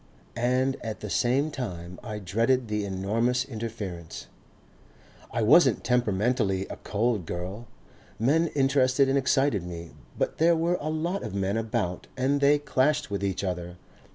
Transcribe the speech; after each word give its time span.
And 0.35 0.77
at 0.83 1.01
the 1.01 1.11
same 1.11 1.51
time 1.51 1.99
I 2.01 2.17
dreaded 2.17 2.69
the 2.69 2.85
enormous 2.85 3.45
interference.... 3.45 4.25
"I 5.31 5.43
wasn't 5.43 5.83
temperamentally 5.83 6.65
a 6.69 6.77
cold 6.77 7.27
girl. 7.27 7.67
Men 8.17 8.47
interested 8.55 9.07
and 9.09 9.15
excited 9.15 9.61
me, 9.61 9.91
but 10.17 10.39
there 10.39 10.55
were 10.55 10.79
a 10.81 10.89
lot 10.89 11.21
of 11.21 11.35
men 11.35 11.55
about 11.55 12.07
and 12.17 12.41
they 12.41 12.57
clashed 12.57 13.11
with 13.11 13.23
each 13.23 13.43
other. 13.43 13.77